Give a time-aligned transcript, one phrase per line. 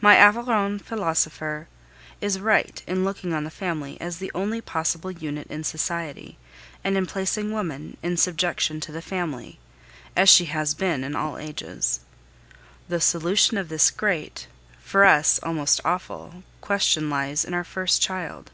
[0.00, 1.66] My Aveyron philosopher
[2.20, 6.38] is right in looking on the family as the only possible unit in society,
[6.84, 9.58] and in placing woman in subjection to the family,
[10.14, 11.98] as she has been in all ages.
[12.88, 14.46] The solution of this great
[14.80, 18.52] for us almost awful question lies in our first child.